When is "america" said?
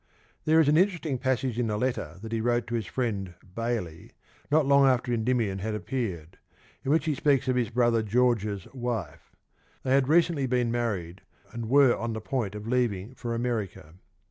13.35-13.93